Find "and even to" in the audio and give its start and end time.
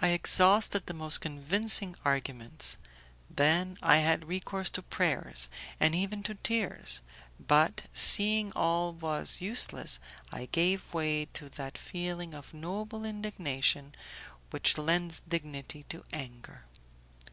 5.80-6.36